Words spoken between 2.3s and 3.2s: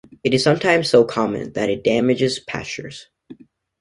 pastures.